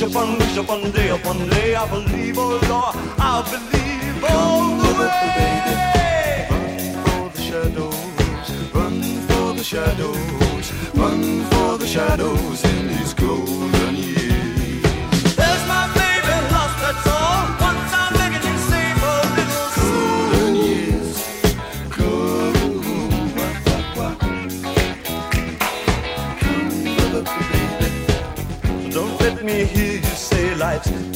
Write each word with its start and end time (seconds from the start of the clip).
Wish 0.00 0.12
upon, 0.12 0.38
wish 0.38 0.56
upon, 0.56 0.90
day 0.92 1.10
upon 1.10 1.48
day. 1.50 1.74
I 1.74 1.86
believe, 1.90 2.38
oh 2.38 2.58
Lord, 2.70 2.96
I 3.18 3.42
believe 3.52 4.24
all 4.30 4.76
the 4.78 4.92
way. 4.98 6.46
Run 6.50 7.04
for 7.04 7.28
the 7.36 7.42
shadows, 7.42 8.72
run 8.72 9.02
for 9.28 9.52
the 9.52 9.62
shadows, 9.62 10.72
run 10.94 11.44
for 11.50 11.76
the 11.76 11.86
shadows 11.86 12.64
in 12.64 12.88
these 12.88 13.12
golden 13.12 13.79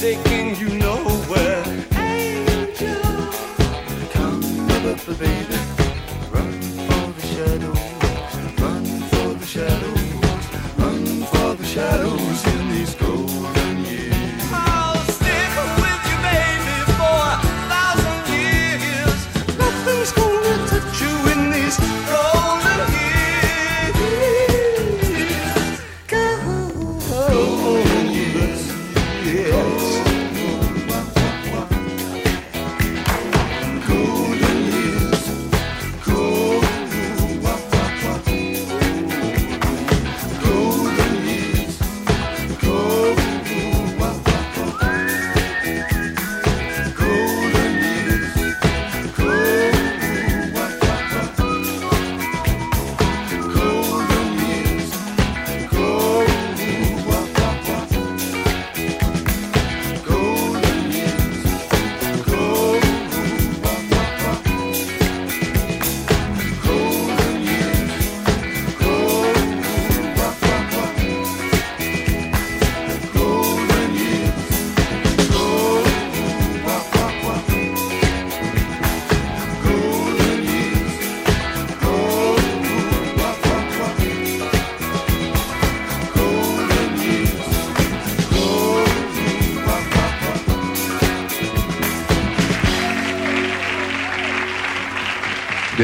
taking 0.05 0.54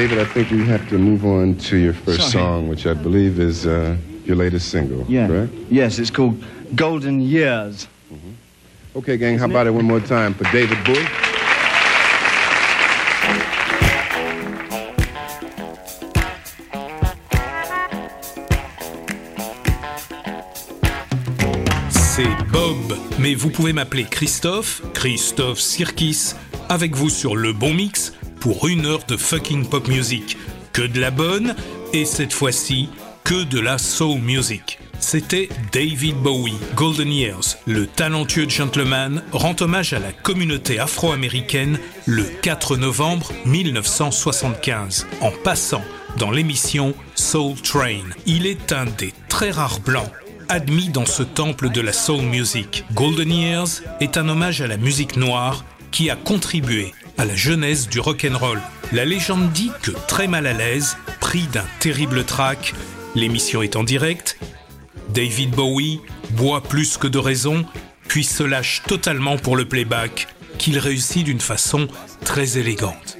David, 0.00 0.18
I 0.18 0.24
think 0.24 0.50
we 0.50 0.64
have 0.66 0.88
to 0.88 0.96
move 0.96 1.26
on 1.26 1.56
to 1.68 1.76
your 1.76 1.92
first 1.92 2.20
Sorry. 2.20 2.30
song, 2.32 2.68
which 2.68 2.86
I 2.86 2.94
believe 2.94 3.38
is 3.38 3.66
uh, 3.66 3.98
your 4.24 4.34
latest 4.36 4.70
single, 4.70 5.04
Yeah. 5.06 5.26
correct? 5.26 5.52
Yes, 5.70 5.98
it's 5.98 6.10
called 6.10 6.42
Golden 6.74 7.20
Years. 7.20 7.86
Okay, 8.96 9.18
gang, 9.18 9.36
how 9.38 9.44
about 9.44 9.66
it 9.66 9.74
one 9.74 9.84
more 9.84 10.00
time 10.00 10.32
for 10.32 10.44
David 10.52 10.78
Bowie? 10.86 11.06
C'est 21.90 22.26
Bob, 22.52 22.76
mais 23.18 23.34
vous 23.34 23.50
pouvez 23.50 23.72
m'appeler 23.72 24.04
Christophe, 24.04 24.82
Christophe 24.94 25.60
Sirkis, 25.60 26.34
avec 26.68 26.94
vous 26.96 27.08
sur 27.10 27.36
le 27.36 27.52
bon 27.52 27.72
mix 27.74 28.12
pour 28.40 28.66
une 28.66 28.86
heure 28.86 29.04
de 29.06 29.16
fucking 29.16 29.66
pop 29.66 29.86
music. 29.86 30.36
Que 30.72 30.82
de 30.82 31.00
la 31.00 31.10
bonne, 31.10 31.54
et 31.92 32.04
cette 32.04 32.32
fois-ci, 32.32 32.88
que 33.24 33.44
de 33.44 33.60
la 33.60 33.78
soul 33.78 34.18
music. 34.20 34.78
C'était 34.98 35.48
David 35.72 36.16
Bowie, 36.16 36.58
Golden 36.74 37.12
Years. 37.12 37.56
Le 37.66 37.86
talentueux 37.86 38.48
gentleman 38.48 39.22
rend 39.32 39.56
hommage 39.60 39.92
à 39.92 39.98
la 39.98 40.12
communauté 40.12 40.78
afro-américaine 40.78 41.78
le 42.06 42.24
4 42.24 42.76
novembre 42.76 43.32
1975, 43.46 45.06
en 45.20 45.30
passant 45.44 45.82
dans 46.18 46.30
l'émission 46.30 46.94
Soul 47.14 47.54
Train. 47.62 48.04
Il 48.26 48.46
est 48.46 48.72
un 48.72 48.86
des 48.86 49.12
très 49.28 49.50
rares 49.50 49.80
blancs 49.80 50.10
admis 50.48 50.88
dans 50.88 51.06
ce 51.06 51.22
temple 51.22 51.70
de 51.70 51.80
la 51.80 51.92
soul 51.92 52.22
music. 52.22 52.84
Golden 52.92 53.30
Years 53.30 53.82
est 54.00 54.16
un 54.16 54.28
hommage 54.28 54.60
à 54.60 54.66
la 54.66 54.76
musique 54.76 55.16
noire 55.16 55.64
qui 55.92 56.10
a 56.10 56.16
contribué 56.16 56.92
à 57.20 57.26
la 57.26 57.36
jeunesse 57.36 57.86
du 57.86 58.00
rock'n'roll. 58.00 58.62
La 58.92 59.04
légende 59.04 59.52
dit 59.52 59.70
que 59.82 59.90
très 60.08 60.26
mal 60.26 60.46
à 60.46 60.54
l'aise, 60.54 60.96
pris 61.20 61.42
d'un 61.48 61.66
terrible 61.78 62.24
trac, 62.24 62.72
l'émission 63.14 63.60
est 63.60 63.76
en 63.76 63.84
direct, 63.84 64.38
David 65.10 65.50
Bowie 65.50 66.00
boit 66.30 66.62
plus 66.62 66.96
que 66.96 67.06
de 67.06 67.18
raison, 67.18 67.66
puis 68.08 68.24
se 68.24 68.42
lâche 68.42 68.80
totalement 68.86 69.36
pour 69.36 69.54
le 69.54 69.66
playback, 69.66 70.28
qu'il 70.56 70.78
réussit 70.78 71.22
d'une 71.22 71.40
façon 71.40 71.88
très 72.24 72.56
élégante. 72.56 73.18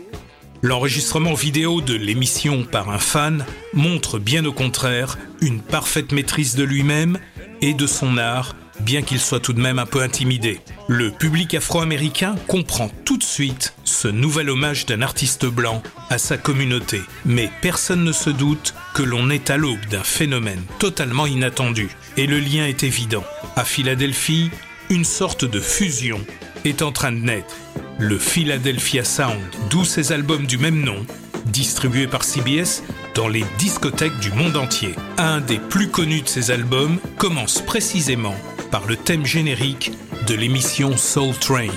L'enregistrement 0.63 1.35
vidéo 1.35 1.83
de 1.83 1.95
l'émission 1.95 2.65
par 2.65 2.89
un 2.89 2.99
fan 2.99 3.45
montre 3.75 4.19
bien 4.19 4.47
au 4.47 4.53
contraire 4.55 5.19
une 5.43 5.61
parfaite 5.61 6.13
maîtrise 6.13 6.55
de 6.55 6.65
lui-même 6.65 7.19
et 7.61 7.75
de 7.75 7.87
son 7.87 8.17
art, 8.17 8.57
bien 8.81 9.03
qu'il 9.03 9.21
soit 9.21 9.41
tout 9.41 9.53
de 9.53 9.61
même 9.61 9.79
un 9.79 9.85
peu 9.85 10.01
intimidé. 10.01 10.61
Le 10.89 11.11
public 11.11 11.55
afro-américain 11.55 12.37
comprend 12.49 12.91
tout 13.05 13.19
de 13.19 13.23
suite 13.23 13.75
ce 14.01 14.09
nouvel 14.09 14.49
hommage 14.49 14.87
d'un 14.87 15.03
artiste 15.03 15.45
blanc 15.45 15.83
à 16.09 16.17
sa 16.17 16.39
communauté. 16.39 17.03
Mais 17.27 17.51
personne 17.61 18.03
ne 18.03 18.13
se 18.13 18.31
doute 18.31 18.73
que 18.95 19.03
l'on 19.03 19.29
est 19.29 19.51
à 19.51 19.59
l'aube 19.59 19.85
d'un 19.91 20.03
phénomène 20.03 20.63
totalement 20.79 21.27
inattendu. 21.27 21.91
Et 22.17 22.27
le 22.27 22.41
lien 22.41 22.67
est 22.67 22.83
évident. 22.83 23.25
À 23.57 23.65
Philadelphie, 23.65 24.51
une 24.89 25.05
sorte 25.05 25.45
de 25.45 25.61
fusion 25.61 26.19
est 26.65 26.81
en 26.81 26.93
train 26.93 27.13
de 27.13 27.19
naître 27.19 27.55
le 27.99 28.19
Philadelphia 28.19 29.05
Sound, 29.05 29.43
d'où 29.69 29.85
ses 29.85 30.13
albums 30.13 30.47
du 30.47 30.57
même 30.57 30.81
nom, 30.81 31.05
distribués 31.45 32.07
par 32.07 32.25
CBS 32.25 32.83
dans 33.15 33.29
les 33.29 33.45
discothèques 33.59 34.19
du 34.19 34.33
monde 34.33 34.57
entier. 34.57 34.95
Un 35.19 35.41
des 35.41 35.59
plus 35.59 35.91
connus 35.91 36.23
de 36.23 36.29
ces 36.29 36.51
albums 36.51 36.99
commence 37.19 37.61
précisément 37.61 38.37
par 38.71 38.87
le 38.87 38.97
thème 38.97 39.27
générique 39.27 39.93
de 40.27 40.35
l'émission 40.35 40.97
Soul 40.97 41.35
Train. 41.35 41.69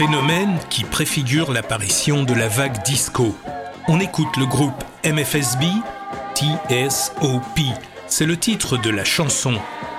Phénomène 0.00 0.58
qui 0.70 0.84
préfigure 0.84 1.52
l'apparition 1.52 2.22
de 2.22 2.32
la 2.32 2.48
vague 2.48 2.82
disco. 2.84 3.36
On 3.86 4.00
écoute 4.00 4.34
le 4.38 4.46
groupe 4.46 4.82
MFSB, 5.04 5.64
TSOP. 6.34 7.60
C'est 8.06 8.24
le 8.24 8.38
titre 8.38 8.78
de 8.78 8.88
la 8.88 9.04
chanson 9.04 9.52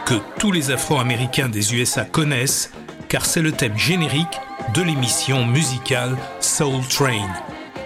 que 0.08 0.16
tous 0.40 0.52
les 0.52 0.72
Afro-Américains 0.72 1.50
des 1.50 1.76
USA 1.76 2.04
connaissent 2.04 2.72
car 3.10 3.28
c'est 3.28 3.44
le 3.44 3.52
thème 3.52 3.78
générique 3.78 4.40
de 4.74 4.82
l'émission 4.82 5.46
musicale 5.46 6.18
Soul 6.40 6.82
Train. 6.88 7.30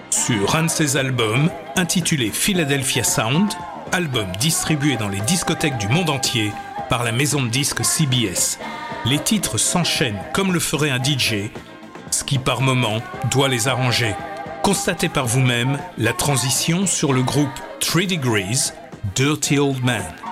Sur 0.09 0.55
un 0.55 0.63
de 0.63 0.69
ses 0.69 0.95
albums, 0.95 1.49
intitulé 1.75 2.29
Philadelphia 2.29 3.03
Sound, 3.03 3.51
album 3.91 4.27
distribué 4.39 4.95
dans 4.95 5.09
les 5.09 5.19
discothèques 5.19 5.79
du 5.79 5.89
monde 5.89 6.09
entier 6.09 6.53
par 6.89 7.03
la 7.03 7.11
maison 7.11 7.43
de 7.43 7.49
disques 7.49 7.83
CBS. 7.83 8.57
Les 9.03 9.19
titres 9.19 9.57
s'enchaînent 9.57 10.21
comme 10.33 10.53
le 10.53 10.61
ferait 10.61 10.91
un 10.91 11.03
DJ 11.03 11.51
qui 12.25 12.39
par 12.39 12.61
moment 12.61 13.01
doit 13.31 13.47
les 13.47 13.67
arranger. 13.67 14.15
Constatez 14.63 15.09
par 15.09 15.27
vous-même 15.27 15.77
la 15.97 16.13
transition 16.13 16.87
sur 16.87 17.13
le 17.13 17.21
groupe 17.21 17.49
3 17.79 18.03
Degrees, 18.03 18.71
Dirty 19.15 19.59
Old 19.59 19.83
Man. 19.83 20.24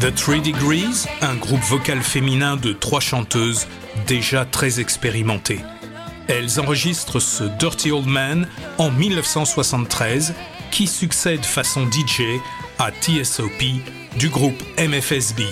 The 0.00 0.14
Three 0.14 0.40
Degrees, 0.40 1.06
un 1.20 1.34
groupe 1.34 1.60
vocal 1.60 2.00
féminin 2.00 2.56
de 2.56 2.72
trois 2.72 3.00
chanteuses 3.00 3.66
déjà 4.06 4.46
très 4.46 4.80
expérimentées. 4.80 5.60
Elles 6.26 6.58
enregistrent 6.58 7.20
ce 7.20 7.44
Dirty 7.44 7.90
Old 7.90 8.06
Man 8.06 8.48
en 8.78 8.90
1973 8.90 10.32
qui 10.70 10.86
succède 10.86 11.44
façon 11.44 11.84
DJ 11.84 12.22
à 12.78 12.90
TSOP 12.90 13.62
du 14.16 14.30
groupe 14.30 14.62
MFSB. 14.78 15.42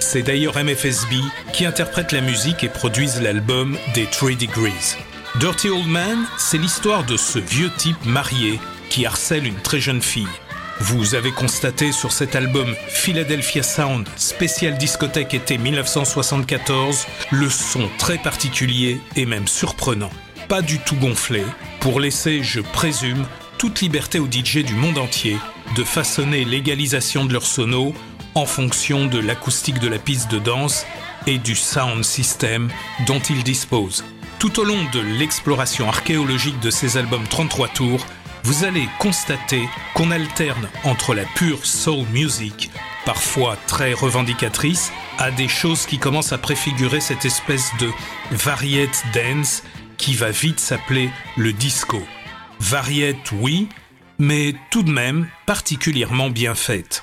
C'est 0.00 0.22
d'ailleurs 0.22 0.56
MFSB 0.56 1.14
qui 1.52 1.64
interprète 1.64 2.10
la 2.10 2.22
musique 2.22 2.64
et 2.64 2.68
produisent 2.68 3.22
l'album 3.22 3.78
des 3.94 4.06
Three 4.06 4.34
Degrees. 4.34 4.96
Dirty 5.38 5.68
Old 5.68 5.86
Man, 5.86 6.26
c'est 6.38 6.58
l'histoire 6.58 7.04
de 7.04 7.16
ce 7.16 7.38
vieux 7.38 7.70
type 7.76 8.04
marié 8.04 8.58
qui 8.90 9.06
harcèle 9.06 9.46
une 9.46 9.62
très 9.62 9.80
jeune 9.80 10.02
fille. 10.02 10.26
Vous 10.80 11.14
avez 11.14 11.32
constaté 11.32 11.90
sur 11.90 12.12
cet 12.12 12.36
album 12.36 12.74
Philadelphia 12.88 13.62
Sound, 13.62 14.06
spécial 14.16 14.76
discothèque 14.76 15.32
été 15.32 15.56
1974, 15.56 17.06
le 17.30 17.48
son 17.48 17.88
très 17.96 18.18
particulier 18.18 19.00
et 19.16 19.24
même 19.24 19.48
surprenant. 19.48 20.10
Pas 20.48 20.60
du 20.60 20.78
tout 20.78 20.96
gonflé, 20.96 21.42
pour 21.80 21.98
laisser, 21.98 22.42
je 22.42 22.60
présume, 22.60 23.26
toute 23.56 23.80
liberté 23.80 24.18
aux 24.18 24.30
DJ 24.30 24.58
du 24.58 24.74
monde 24.74 24.98
entier 24.98 25.38
de 25.76 25.82
façonner 25.82 26.44
l'égalisation 26.44 27.24
de 27.24 27.32
leur 27.32 27.46
sono 27.46 27.94
en 28.34 28.44
fonction 28.44 29.06
de 29.06 29.18
l'acoustique 29.18 29.78
de 29.78 29.88
la 29.88 29.98
piste 29.98 30.30
de 30.30 30.38
danse 30.38 30.84
et 31.26 31.38
du 31.38 31.54
sound 31.54 32.04
system 32.04 32.68
dont 33.06 33.20
ils 33.20 33.42
disposent. 33.42 34.04
Tout 34.38 34.60
au 34.60 34.64
long 34.64 34.84
de 34.92 35.00
l'exploration 35.00 35.88
archéologique 35.88 36.60
de 36.60 36.68
ces 36.68 36.98
albums 36.98 37.26
33 37.26 37.68
tours, 37.68 38.06
vous 38.46 38.62
allez 38.62 38.88
constater 39.00 39.68
qu'on 39.92 40.12
alterne 40.12 40.68
entre 40.84 41.14
la 41.14 41.24
pure 41.24 41.66
soul 41.66 42.06
music, 42.12 42.70
parfois 43.04 43.56
très 43.66 43.92
revendicatrice, 43.92 44.92
à 45.18 45.32
des 45.32 45.48
choses 45.48 45.84
qui 45.84 45.98
commencent 45.98 46.32
à 46.32 46.38
préfigurer 46.38 47.00
cette 47.00 47.24
espèce 47.24 47.72
de 47.80 47.90
variette 48.30 49.02
dance 49.12 49.64
qui 49.96 50.14
va 50.14 50.30
vite 50.30 50.60
s'appeler 50.60 51.10
le 51.36 51.52
disco. 51.52 52.00
Variette, 52.60 53.32
oui, 53.32 53.68
mais 54.20 54.54
tout 54.70 54.84
de 54.84 54.92
même 54.92 55.26
particulièrement 55.46 56.30
bien 56.30 56.54
faite. 56.54 57.02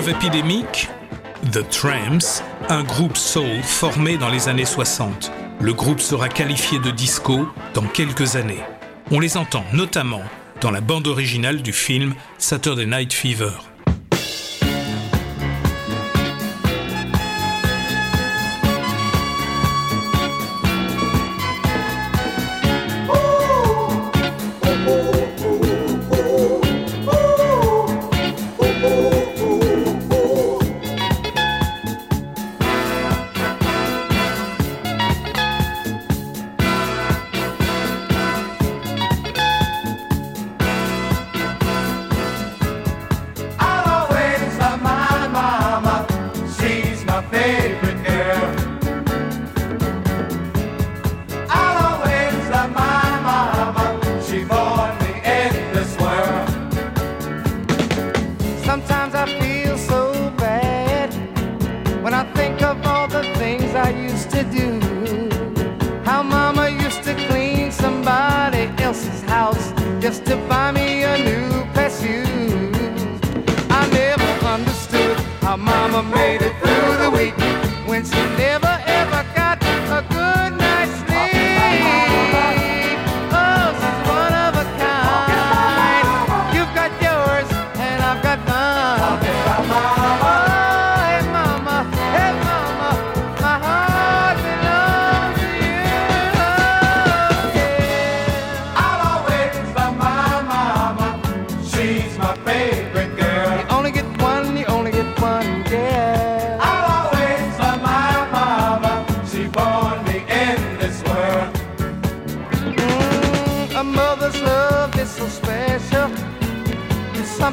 Love 0.00 0.14
The 1.52 1.68
Tramps, 1.68 2.42
un 2.70 2.82
groupe 2.84 3.18
soul 3.18 3.62
formé 3.62 4.16
dans 4.16 4.30
les 4.30 4.48
années 4.48 4.64
60. 4.64 5.30
Le 5.60 5.74
groupe 5.74 6.00
sera 6.00 6.30
qualifié 6.30 6.78
de 6.78 6.90
disco 6.90 7.46
dans 7.74 7.86
quelques 7.86 8.36
années. 8.36 8.62
On 9.10 9.20
les 9.20 9.36
entend 9.36 9.64
notamment 9.74 10.22
dans 10.62 10.70
la 10.70 10.80
bande 10.80 11.06
originale 11.06 11.60
du 11.60 11.74
film 11.74 12.14
Saturday 12.38 12.86
Night 12.86 13.12
Fever. 13.12 13.69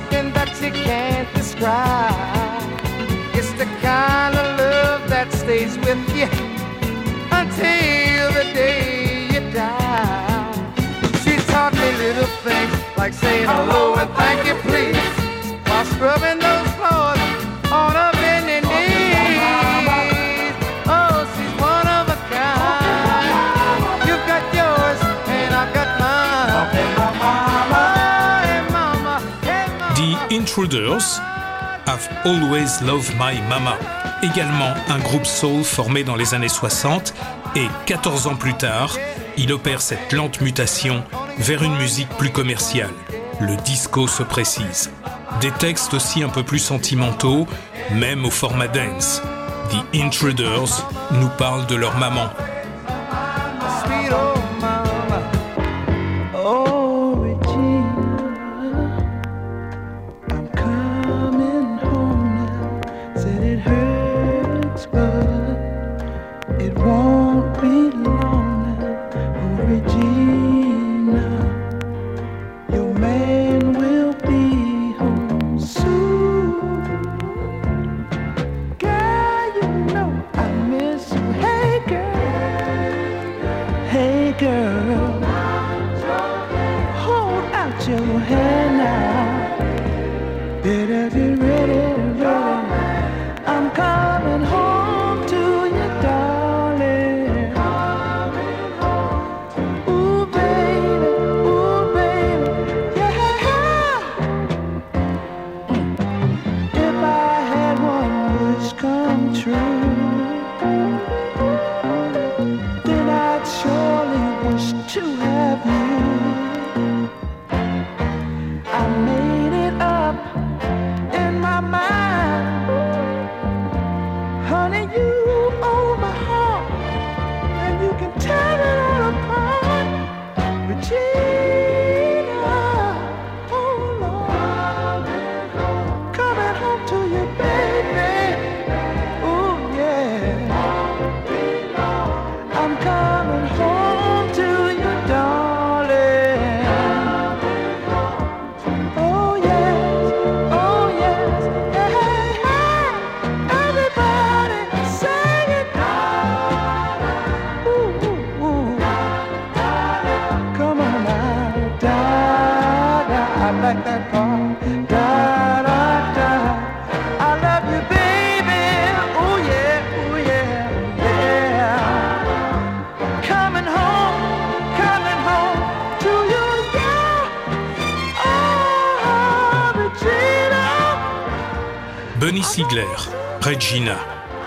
something 0.08 0.34
that 0.34 0.50
you 0.62 0.72
can't 0.72 1.28
describe. 1.34 2.14
It's 3.34 3.52
the 3.54 3.66
kind 3.82 4.36
of 4.36 4.60
love 4.60 5.10
that 5.10 5.32
stays 5.34 5.78
with 5.78 6.02
you 6.16 6.30
until 7.32 8.32
the 8.40 8.46
day 8.54 9.28
you 9.34 9.42
die. 9.52 10.52
She 11.24 11.36
taught 11.52 11.74
me 11.74 11.90
little 12.04 12.32
things 12.46 12.98
like 12.98 13.14
saying 13.14 13.48
hello 13.48 13.96
and 13.96 14.10
thank 14.16 14.46
you, 14.48 14.56
please, 14.68 14.98
while 15.68 15.86
scrubbing 15.86 16.37
Intruders, 30.68 31.22
I've 31.88 32.10
Always 32.26 32.82
Loved 32.84 33.14
My 33.18 33.40
Mama, 33.48 33.78
également 34.22 34.74
un 34.90 35.00
groupe 35.00 35.26
soul 35.26 35.64
formé 35.64 36.04
dans 36.04 36.18
les 36.18 36.34
années 36.34 36.50
60, 36.50 37.14
et 37.56 37.68
14 37.86 38.28
ans 38.28 38.36
plus 38.36 38.54
tard, 38.54 38.98
il 39.38 39.54
opère 39.54 39.80
cette 39.80 40.12
lente 40.12 40.42
mutation 40.42 41.06
vers 41.38 41.64
une 41.64 41.78
musique 41.78 42.10
plus 42.18 42.32
commerciale. 42.32 42.92
Le 43.40 43.56
disco 43.56 44.08
se 44.08 44.24
précise. 44.24 44.92
Des 45.40 45.52
textes 45.52 45.94
aussi 45.94 46.22
un 46.22 46.30
peu 46.30 46.44
plus 46.44 46.60
sentimentaux, 46.60 47.48
même 47.94 48.26
au 48.26 48.32
format 48.32 48.68
dance. 48.68 49.22
The 49.72 49.96
Intruders 49.96 50.86
nous 51.12 51.30
parlent 51.38 51.68
de 51.68 51.76
leur 51.76 51.98
maman. 51.98 52.30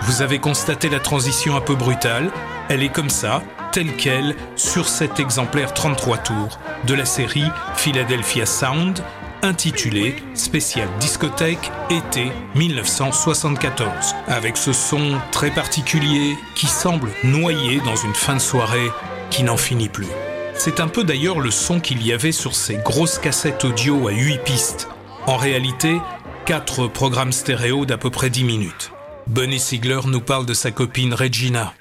Vous 0.03 0.21
avez 0.21 0.39
constaté 0.39 0.89
la 0.89 0.99
transition 0.99 1.55
un 1.55 1.61
peu 1.61 1.75
brutale 1.75 2.31
Elle 2.69 2.81
est 2.81 2.91
comme 2.91 3.09
ça, 3.09 3.43
telle 3.71 3.95
qu'elle, 3.95 4.35
sur 4.55 4.87
cet 4.87 5.19
exemplaire 5.19 5.73
33 5.73 6.17
tours 6.17 6.59
de 6.85 6.93
la 6.93 7.05
série 7.05 7.45
Philadelphia 7.75 8.45
Sound, 8.45 9.03
intitulé 9.41 10.15
Spécial 10.33 10.87
discothèque 10.99 11.71
été 11.89 12.31
1974, 12.55 14.15
avec 14.27 14.57
ce 14.57 14.73
son 14.73 15.17
très 15.31 15.51
particulier 15.51 16.37
qui 16.55 16.67
semble 16.67 17.09
noyé 17.23 17.79
dans 17.81 17.95
une 17.95 18.15
fin 18.15 18.35
de 18.35 18.39
soirée 18.39 18.91
qui 19.29 19.43
n'en 19.43 19.57
finit 19.57 19.89
plus. 19.89 20.07
C'est 20.53 20.79
un 20.79 20.87
peu 20.87 21.03
d'ailleurs 21.03 21.39
le 21.39 21.51
son 21.51 21.79
qu'il 21.79 22.05
y 22.05 22.13
avait 22.13 22.31
sur 22.31 22.55
ces 22.55 22.75
grosses 22.75 23.19
cassettes 23.19 23.65
audio 23.65 24.07
à 24.07 24.11
8 24.11 24.43
pistes. 24.43 24.87
En 25.27 25.37
réalité, 25.37 25.97
4 26.45 26.87
programmes 26.87 27.31
stéréo 27.31 27.85
d'à 27.85 27.97
peu 27.97 28.09
près 28.09 28.29
10 28.29 28.43
minutes. 28.43 28.91
Bunny 29.27 29.59
Sigler 29.59 29.99
nous 30.07 30.21
parle 30.21 30.45
de 30.45 30.53
sa 30.53 30.71
copine 30.71 31.13
Regina. 31.13 31.73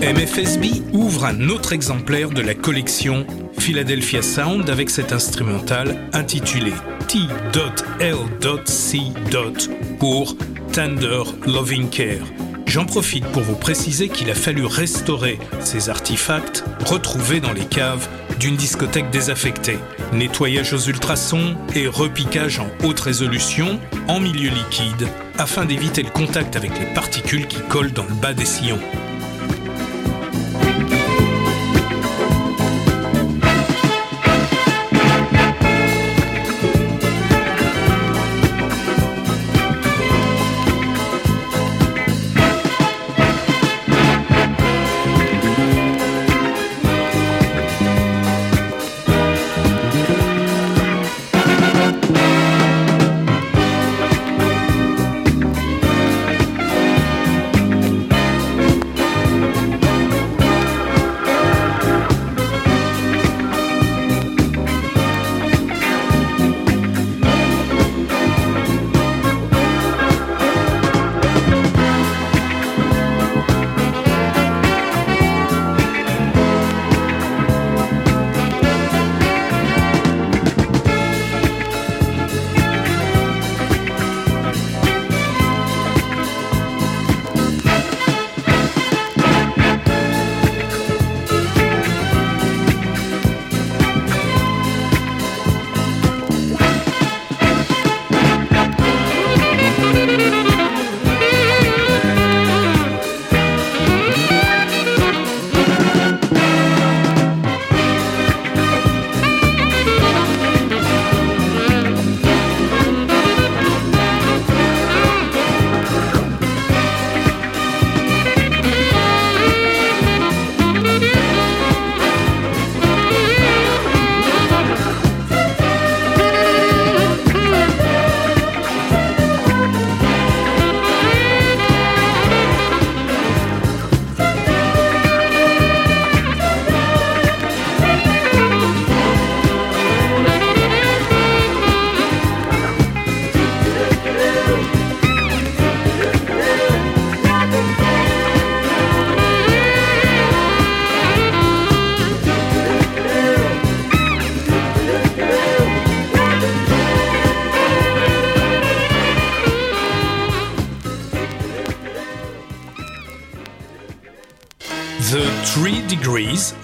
MFSB 0.00 0.82
ouvre 0.92 1.24
un 1.24 1.48
autre 1.48 1.72
exemplaire 1.72 2.30
de 2.30 2.40
la 2.40 2.54
collection 2.54 3.26
Philadelphia 3.58 4.22
Sound 4.22 4.68
avec 4.68 4.90
cet 4.90 5.12
instrumental 5.12 5.96
intitulé 6.12 6.72
T.L.C. 7.08 8.98
pour 9.98 10.36
Tender 10.72 11.22
Loving 11.46 11.88
Care. 11.88 12.26
J'en 12.66 12.84
profite 12.86 13.24
pour 13.26 13.42
vous 13.42 13.56
préciser 13.56 14.08
qu'il 14.08 14.30
a 14.30 14.34
fallu 14.34 14.66
restaurer 14.66 15.38
ces 15.60 15.90
artefacts 15.90 16.64
retrouvés 16.84 17.40
dans 17.40 17.52
les 17.52 17.64
caves 17.64 18.08
d'une 18.38 18.56
discothèque 18.56 19.10
désaffectée. 19.10 19.78
Nettoyage 20.12 20.72
aux 20.72 20.88
ultrasons 20.88 21.56
et 21.74 21.86
repiquage 21.86 22.58
en 22.58 22.68
haute 22.84 23.00
résolution 23.00 23.80
en 24.08 24.20
milieu 24.20 24.50
liquide 24.50 25.08
afin 25.38 25.64
d'éviter 25.64 26.02
le 26.02 26.10
contact 26.10 26.56
avec 26.56 26.78
les 26.78 26.86
particules 26.94 27.46
qui 27.46 27.60
collent 27.68 27.92
dans 27.92 28.04
le 28.04 28.14
bas 28.14 28.34
des 28.34 28.44
sillons. 28.44 28.80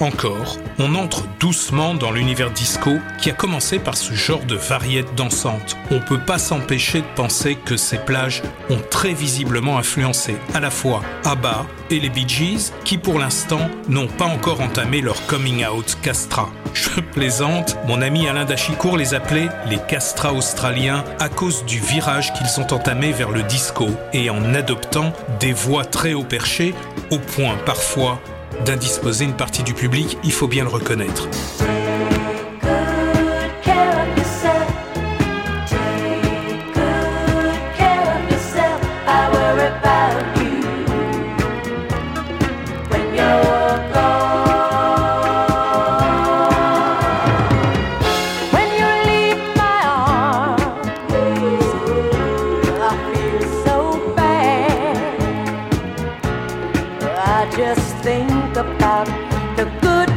Encore, 0.01 0.57
on 0.79 0.95
entre 0.95 1.25
doucement 1.39 1.95
dans 1.95 2.11
l'univers 2.11 2.51
disco 2.51 2.93
qui 3.21 3.31
a 3.31 3.35
commencé 3.35 3.79
par 3.79 3.97
ce 3.97 4.15
genre 4.15 4.45
de 4.45 4.55
variette 4.55 5.15
dansante. 5.15 5.77
On 5.91 6.01
peut 6.01 6.21
pas 6.21 6.39
s'empêcher 6.39 7.01
de 7.01 7.07
penser 7.17 7.57
que 7.57 7.77
ces 7.77 7.99
plages 7.99 8.43
ont 8.71 8.81
très 8.91 9.13
visiblement 9.13 9.79
influencé 9.79 10.37
à 10.55 10.61
la 10.61 10.71
fois 10.71 11.03
ABBA 11.25 11.67
et 11.91 12.01
les 12.01 12.11
Bee 12.11 12.29
Gees 12.29 12.73
qui 12.85 12.99
pour 12.99 13.19
l'instant 13.19 13.71
n'ont 13.89 14.07
pas 14.07 14.25
encore 14.25 14.61
entamé 14.61 15.01
leur 15.01 15.27
coming 15.27 15.67
out 15.67 15.97
castra. 16.03 16.51
Je 16.73 17.01
plaisante, 17.01 17.77
mon 17.87 18.01
ami 18.01 18.29
Alain 18.29 18.45
Dachicourt 18.45 18.97
les 18.97 19.15
appelait 19.15 19.49
les 19.67 19.79
castras 19.89 20.33
australiens 20.33 21.05
à 21.19 21.29
cause 21.29 21.65
du 21.65 21.79
virage 21.79 22.33
qu'ils 22.33 22.61
ont 22.61 22.73
entamé 22.73 23.13
vers 23.13 23.31
le 23.31 23.43
disco 23.43 23.89
et 24.13 24.31
en 24.31 24.55
adoptant 24.55 25.13
des 25.41 25.53
voix 25.53 25.85
très 25.85 26.15
haut 26.15 26.25
perchées 26.25 26.75
au 27.11 27.19
point 27.19 27.57
parfois 27.67 28.21
d'indisposer 28.65 29.25
une 29.25 29.37
partie 29.37 29.63
du 29.63 29.75
public, 29.75 30.19
il 30.25 30.33
faut 30.33 30.49
bien 30.49 30.65
le 30.65 30.71
reconnaître. 30.71 31.29
I 57.33 57.49
just 57.57 57.95
think 57.99 58.57
about 58.57 59.07
the 59.57 59.67
good 59.81 60.10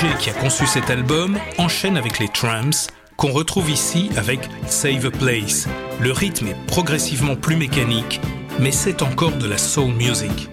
Qui 0.00 0.30
a 0.30 0.32
conçu 0.32 0.66
cet 0.66 0.88
album 0.88 1.38
enchaîne 1.58 1.98
avec 1.98 2.20
les 2.20 2.28
Tramps, 2.28 2.88
qu'on 3.18 3.32
retrouve 3.32 3.68
ici 3.68 4.08
avec 4.16 4.40
Save 4.66 5.04
a 5.04 5.10
Place. 5.10 5.68
Le 6.00 6.10
rythme 6.10 6.46
est 6.46 6.66
progressivement 6.66 7.36
plus 7.36 7.56
mécanique, 7.56 8.18
mais 8.58 8.72
c'est 8.72 9.02
encore 9.02 9.32
de 9.32 9.46
la 9.46 9.58
soul 9.58 9.92
music. 9.92 10.48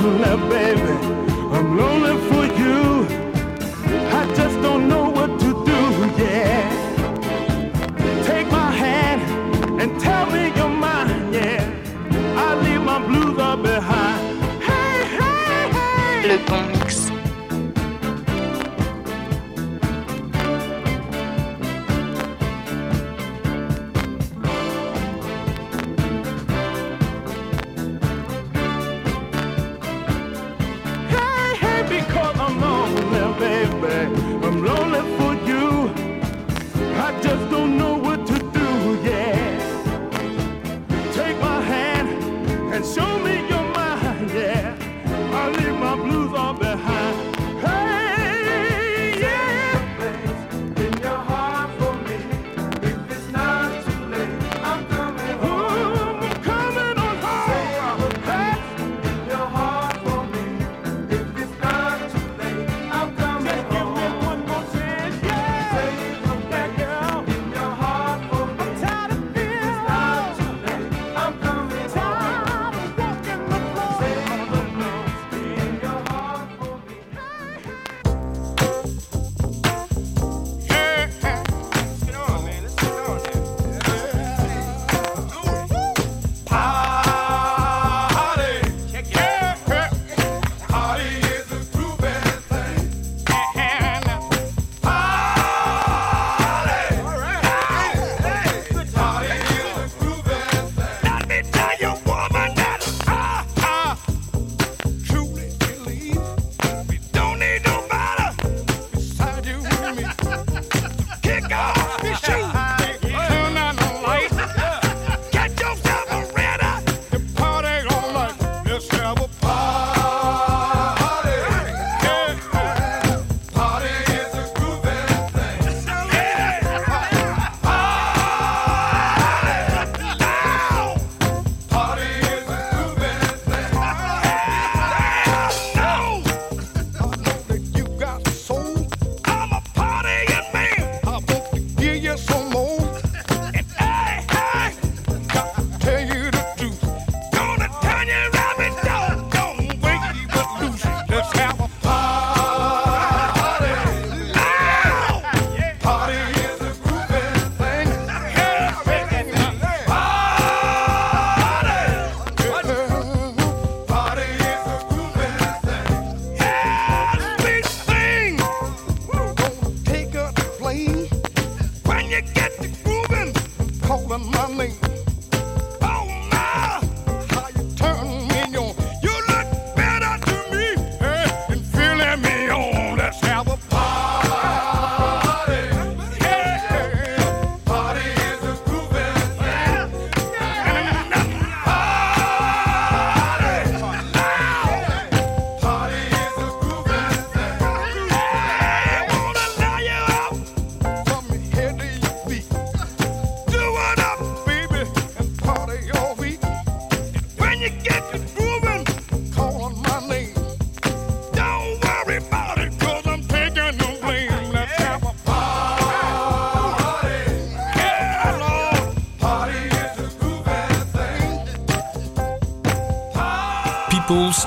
lonely, 0.00 0.36
baby. 0.48 0.96
I'm 1.52 1.76
lonely 1.76 2.16
for 2.28 2.39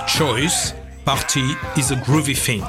Choice, 0.08 0.74
Party 1.06 1.44
is 1.78 1.92
a 1.92 1.96
Groovy 1.96 2.36
Thing. 2.36 2.64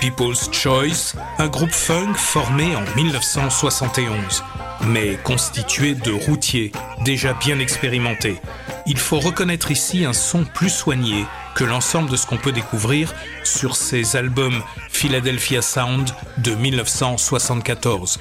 People's 0.00 0.50
Choice, 0.52 1.14
un 1.38 1.48
groupe 1.48 1.72
funk 1.72 2.14
formé 2.14 2.76
en 2.76 2.82
1971, 2.96 4.44
mais 4.86 5.16
constitué 5.24 5.94
de 5.94 6.12
routiers 6.12 6.72
déjà 7.04 7.34
bien 7.34 7.58
expérimentés. 7.58 8.36
Il 8.86 8.98
faut 8.98 9.18
reconnaître 9.18 9.70
ici 9.70 10.04
un 10.04 10.12
son 10.12 10.44
plus 10.44 10.70
soigné 10.70 11.26
que 11.54 11.64
l'ensemble 11.64 12.10
de 12.10 12.16
ce 12.16 12.26
qu'on 12.26 12.36
peut 12.36 12.52
découvrir 12.52 13.14
sur 13.44 13.76
ces 13.76 14.16
albums 14.16 14.62
Philadelphia 14.90 15.62
Sound 15.62 16.10
de 16.38 16.54
1974. 16.54 18.18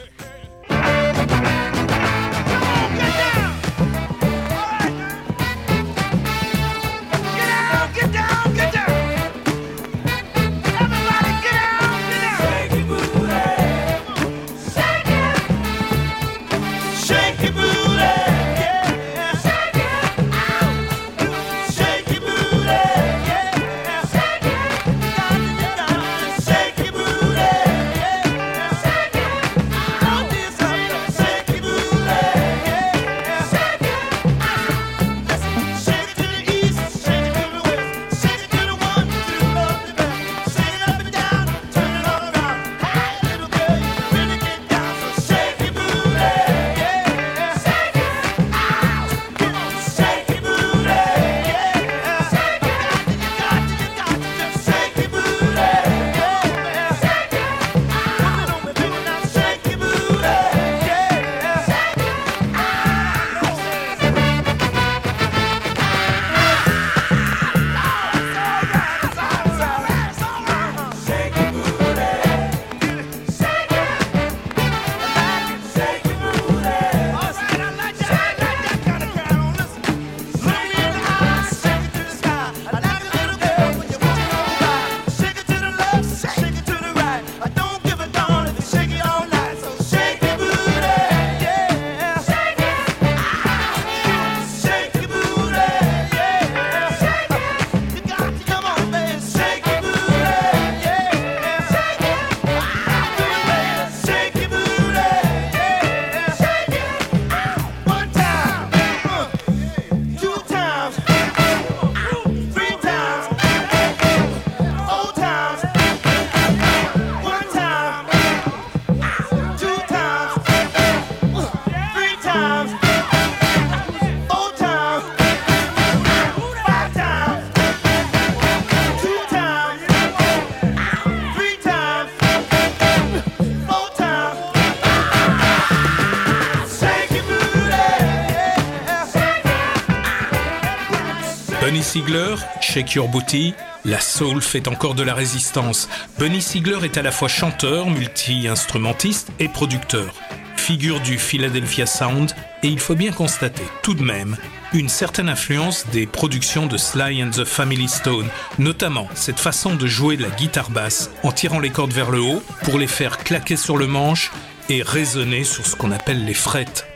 Siegler, 141.97 142.35
Shake 142.61 142.93
Your 142.93 143.07
Booty, 143.07 143.55
la 143.83 143.99
soul 143.99 144.43
fait 144.43 144.67
encore 144.67 144.93
de 144.93 145.01
la 145.01 145.15
résistance. 145.15 145.89
Bunny 146.19 146.43
Siegler 146.43 146.85
est 146.85 146.95
à 146.95 147.01
la 147.01 147.09
fois 147.09 147.27
chanteur, 147.27 147.89
multi-instrumentiste 147.89 149.31
et 149.39 149.47
producteur. 149.47 150.13
Figure 150.57 150.99
du 150.99 151.17
Philadelphia 151.17 151.87
Sound, 151.87 152.35
et 152.61 152.67
il 152.67 152.79
faut 152.79 152.93
bien 152.93 153.11
constater 153.11 153.63
tout 153.81 153.95
de 153.95 154.03
même 154.03 154.37
une 154.73 154.89
certaine 154.89 155.27
influence 155.27 155.87
des 155.91 156.05
productions 156.05 156.67
de 156.67 156.77
Sly 156.77 157.23
and 157.23 157.31
the 157.31 157.45
Family 157.45 157.87
Stone, 157.87 158.29
notamment 158.59 159.07
cette 159.15 159.39
façon 159.39 159.73
de 159.73 159.87
jouer 159.87 160.17
de 160.17 160.23
la 160.23 160.29
guitare 160.29 160.69
basse 160.69 161.09
en 161.23 161.31
tirant 161.31 161.59
les 161.59 161.71
cordes 161.71 161.93
vers 161.93 162.11
le 162.11 162.21
haut 162.21 162.43
pour 162.63 162.77
les 162.77 162.85
faire 162.85 163.17
claquer 163.17 163.57
sur 163.57 163.75
le 163.75 163.87
manche 163.87 164.31
et 164.69 164.83
résonner 164.83 165.43
sur 165.43 165.65
ce 165.65 165.75
qu'on 165.75 165.91
appelle 165.91 166.25
les 166.25 166.35
frettes. 166.35 166.86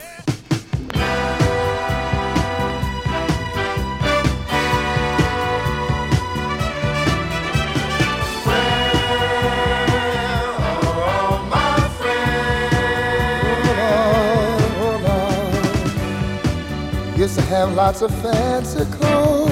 Used 17.32 17.48
to 17.48 17.56
have 17.56 17.74
lots 17.76 18.02
of 18.02 18.12
fancy 18.22 18.84
clothes 18.92 19.50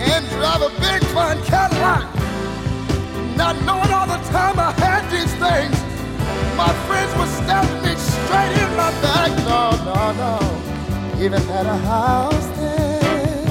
and 0.00 0.26
drive 0.30 0.62
a 0.62 0.70
big 0.80 1.04
fine 1.12 1.36
Cadillac. 1.42 2.08
Not 3.36 3.60
knowing 3.66 3.92
all 3.92 4.06
the 4.06 4.16
time 4.32 4.58
I 4.58 4.72
had 4.80 5.04
these 5.12 5.34
things, 5.34 5.76
my 6.56 6.72
friends 6.86 7.12
were 7.18 7.26
stabbing 7.26 7.82
me 7.84 7.94
straight 7.96 8.56
in 8.56 8.70
my 8.74 8.90
back. 9.04 9.32
No, 9.44 9.76
no, 9.84 10.12
no. 10.22 11.22
Even 11.22 11.42
had 11.42 11.66
a 11.66 11.76
house 11.76 12.46
there 12.56 13.44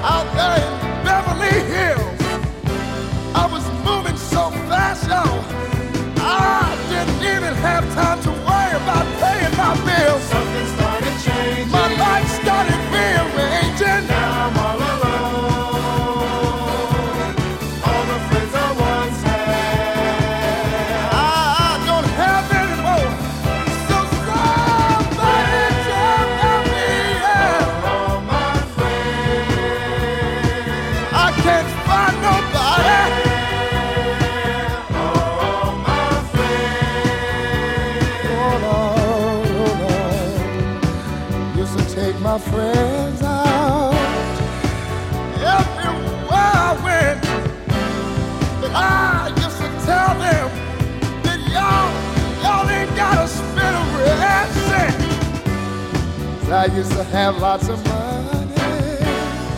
out 0.00 0.24
there 0.38 0.56
in 0.64 1.04
Beverly 1.04 1.58
Hills. 1.68 2.20
I 3.34 3.46
was 3.52 3.64
moving 3.84 4.16
so 4.16 4.48
fast, 4.70 5.06
yo. 5.06 5.22
I 6.16 6.74
didn't 6.88 7.20
even 7.20 7.54
have 7.56 7.84
time 7.92 8.22
to 8.22 8.37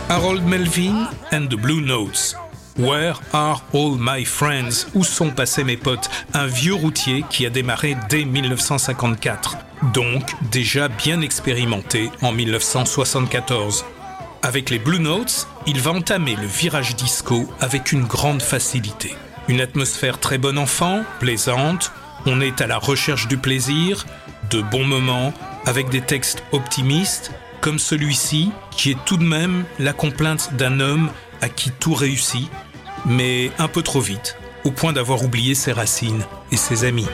Harold 0.07 0.45
Melvin 0.45 1.07
and 1.31 1.47
the 1.47 1.55
Blue 1.55 1.81
Notes. 1.81 2.35
Where 2.77 3.15
are 3.33 3.63
all 3.73 3.95
my 3.97 4.23
friends? 4.23 4.85
Où 4.93 5.03
sont 5.03 5.31
passés 5.31 5.63
mes 5.63 5.77
potes? 5.77 6.11
Un 6.35 6.45
vieux 6.45 6.75
routier 6.75 7.25
qui 7.27 7.47
a 7.47 7.49
démarré 7.49 7.97
dès 8.07 8.23
1954, 8.23 9.57
donc 9.93 10.21
déjà 10.51 10.89
bien 10.89 11.21
expérimenté 11.21 12.11
en 12.21 12.31
1974. 12.33 13.83
Avec 14.43 14.69
les 14.69 14.77
Blue 14.77 14.99
Notes, 14.99 15.47
il 15.65 15.79
va 15.79 15.93
entamer 15.93 16.35
le 16.35 16.45
virage 16.45 16.95
disco 16.95 17.51
avec 17.61 17.91
une 17.91 18.03
grande 18.03 18.43
facilité. 18.43 19.15
Une 19.47 19.61
atmosphère 19.61 20.19
très 20.19 20.37
bon 20.37 20.55
enfant, 20.59 21.01
plaisante, 21.19 21.91
on 22.27 22.41
est 22.41 22.61
à 22.61 22.67
la 22.67 22.77
recherche 22.77 23.27
du 23.27 23.37
plaisir, 23.37 24.05
de 24.51 24.61
bons 24.61 24.85
moments, 24.85 25.33
avec 25.65 25.89
des 25.89 26.01
textes 26.01 26.43
optimistes, 26.51 27.31
comme 27.61 27.79
celui-ci, 27.79 28.51
qui 28.71 28.91
est 28.91 28.97
tout 29.05 29.17
de 29.17 29.23
même 29.23 29.63
la 29.79 29.93
complainte 29.93 30.53
d'un 30.55 30.79
homme 30.79 31.09
à 31.41 31.49
qui 31.49 31.71
tout 31.71 31.93
réussit, 31.93 32.49
mais 33.05 33.51
un 33.59 33.67
peu 33.67 33.81
trop 33.81 34.01
vite, 34.01 34.37
au 34.63 34.71
point 34.71 34.93
d'avoir 34.93 35.23
oublié 35.23 35.55
ses 35.55 35.71
racines 35.71 36.23
et 36.51 36.57
ses 36.57 36.85
amis. 36.85 37.07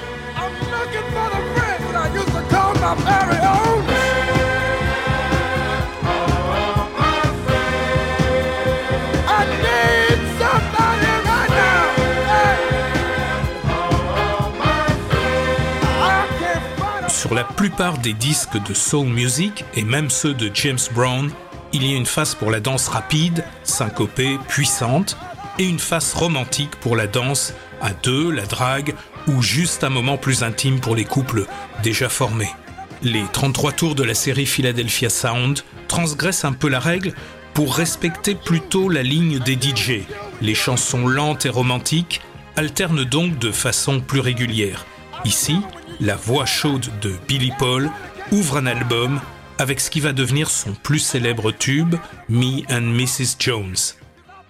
Sur 17.27 17.35
la 17.35 17.43
plupart 17.43 17.97
des 17.97 18.13
disques 18.13 18.57
de 18.57 18.73
soul 18.73 19.07
music, 19.07 19.65
et 19.75 19.83
même 19.83 20.09
ceux 20.09 20.33
de 20.33 20.49
James 20.53 20.79
Brown, 20.93 21.29
il 21.73 21.85
y 21.85 21.93
a 21.93 21.97
une 21.97 22.05
face 22.05 22.33
pour 22.33 22.51
la 22.51 22.61
danse 22.61 22.87
rapide, 22.87 23.43
syncopée, 23.63 24.39
puissante, 24.47 25.17
et 25.59 25.65
une 25.65 25.77
face 25.77 26.13
romantique 26.13 26.77
pour 26.77 26.95
la 26.95 27.05
danse 27.05 27.53
à 27.81 27.89
deux, 27.91 28.31
la 28.31 28.45
drague, 28.45 28.95
ou 29.27 29.41
juste 29.41 29.83
un 29.83 29.89
moment 29.89 30.15
plus 30.15 30.41
intime 30.41 30.79
pour 30.79 30.95
les 30.95 31.03
couples 31.03 31.47
déjà 31.83 32.07
formés. 32.07 32.53
Les 33.01 33.25
33 33.33 33.73
tours 33.73 33.95
de 33.95 34.03
la 34.03 34.13
série 34.13 34.45
Philadelphia 34.45 35.09
Sound 35.09 35.59
transgressent 35.89 36.45
un 36.45 36.53
peu 36.53 36.69
la 36.69 36.79
règle 36.79 37.13
pour 37.53 37.75
respecter 37.75 38.35
plutôt 38.35 38.87
la 38.87 39.03
ligne 39.03 39.39
des 39.39 39.55
DJ. 39.55 40.03
Les 40.41 40.55
chansons 40.55 41.05
lentes 41.05 41.45
et 41.45 41.49
romantiques 41.49 42.21
alternent 42.55 43.03
donc 43.03 43.37
de 43.37 43.51
façon 43.51 43.99
plus 43.99 44.21
régulière. 44.21 44.85
Ici, 45.25 45.59
la 45.99 46.15
voix 46.15 46.45
chaude 46.45 46.87
de 47.01 47.13
Billy 47.27 47.51
Paul 47.57 47.89
ouvre 48.31 48.57
un 48.57 48.65
album 48.65 49.19
avec 49.57 49.79
ce 49.79 49.89
qui 49.89 49.99
va 49.99 50.13
devenir 50.13 50.49
son 50.49 50.73
plus 50.73 50.99
célèbre 50.99 51.51
tube, 51.51 51.95
Me 52.29 52.61
and 52.71 52.81
Mrs. 52.81 53.37
Jones. 53.39 53.75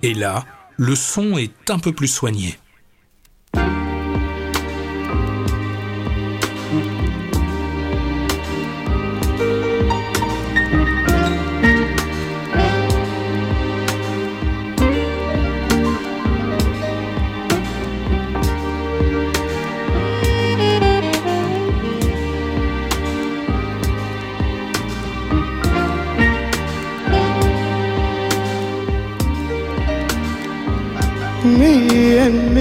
Et 0.03 0.13
là, 0.13 0.45
le 0.75 0.95
son 0.95 1.37
est 1.37 1.69
un 1.69 1.79
peu 1.79 1.93
plus 1.93 2.07
soigné. 2.07 2.57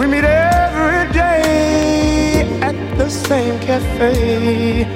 We 0.00 0.06
meet 0.06 0.24
every 0.24 1.12
day 1.12 2.48
at 2.62 2.74
the 2.96 3.10
same 3.10 3.58
cafe, 3.60 4.86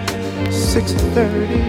6:30, 0.48 1.60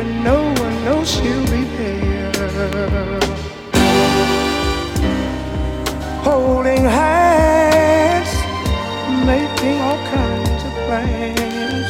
and 0.00 0.24
no 0.24 0.38
one 0.64 0.76
knows 0.86 1.06
she'll 1.12 1.46
be 1.52 1.64
there. 1.76 3.20
Holding 6.24 6.84
hands, 7.00 8.32
making 9.26 9.76
all 9.86 10.00
kinds 10.16 10.62
of 10.68 10.72
plans, 10.86 11.88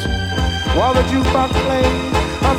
while 0.76 0.94
the 0.98 1.04
jukebox 1.10 1.50
plays 1.64 2.14
our 2.48 2.58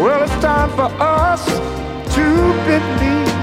Well, 0.00 0.22
it's 0.22 0.38
time 0.40 0.70
for 0.70 0.90
us 1.00 1.44
to 2.14 2.24
believe 2.68 3.34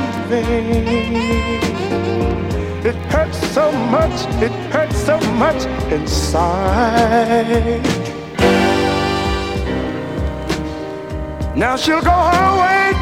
It 2.86 2.96
hurts 3.12 3.38
so 3.54 3.72
much, 3.72 4.26
it 4.42 4.52
hurts 4.72 4.96
so 4.96 5.20
much 5.32 5.66
inside. 5.92 7.82
Now 11.56 11.76
she'll 11.76 12.02
go 12.02 12.10
her 12.10 12.52
way 12.62 12.94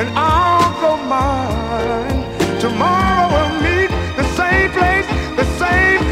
and 0.00 0.08
I'll 0.14 0.72
go 0.82 0.96
mine. 1.04 2.24
Tomorrow 2.60 3.28
we'll 3.32 3.60
meet 3.62 3.90
the 4.16 4.24
same 4.36 4.70
place, 4.72 5.06
the 5.36 5.46
same 5.58 6.05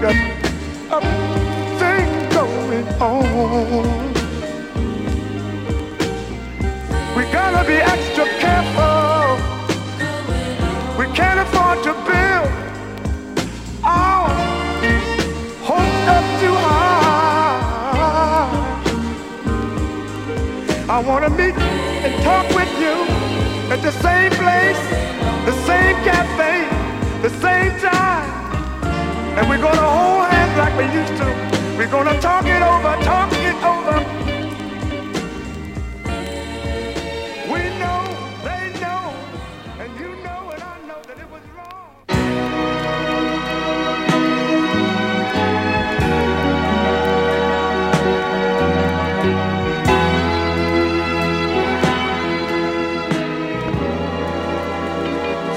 Got 0.00 0.16
a 0.92 1.00
thing 1.78 2.08
going 2.30 2.88
on. 3.02 4.14
We 7.14 7.22
gotta 7.30 7.68
be 7.68 7.74
extra 7.74 8.24
careful. 8.38 9.36
We 10.98 11.04
can't 11.14 11.40
afford 11.40 11.82
to 11.84 11.92
build 12.08 12.48
our 13.84 14.30
hopes 15.68 16.08
up 16.16 16.24
too 16.40 16.56
high. 16.64 18.48
I 20.88 21.00
wanna 21.06 21.28
meet 21.28 21.56
and 22.06 22.22
talk 22.24 22.48
with 22.54 22.72
you 22.80 23.04
at 23.70 23.82
the 23.82 23.92
same 24.00 24.32
place, 24.32 24.80
the 25.44 25.52
same 25.66 25.96
cafe, 26.08 26.68
the 27.20 27.28
same 27.42 27.78
time. 27.80 28.29
And 29.40 29.48
we're 29.48 29.56
gonna 29.56 29.80
hold 29.80 30.28
hands 30.28 30.58
like 30.58 30.76
we 30.76 30.84
used 30.92 31.16
to. 31.16 31.24
We're 31.78 31.90
gonna 31.90 32.20
talk 32.20 32.44
it 32.44 32.60
over, 32.60 32.94
talk 33.02 33.32
it 33.32 33.56
over. 33.64 34.04
We 37.50 37.60
know, 37.80 38.02
they 38.44 38.64
know, 38.82 39.14
and 39.80 39.90
you 39.98 40.10
know, 40.22 40.50
and 40.52 40.62
I 40.62 40.76
know 40.86 41.00
that 41.08 41.18
it 41.18 41.30
was 41.32 41.40
wrong. 41.56 41.88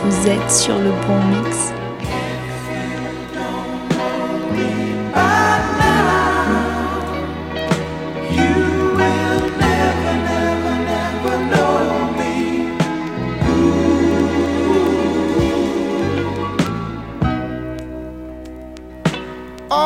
Vous 0.03 0.27
êtes 0.29 0.49
sur 0.49 0.79
le 0.79 0.91
bon 1.05 1.19
mix. 1.35 1.72